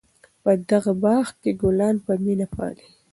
[0.43, 2.87] په دې باغ کې ګلان په مینه پالي.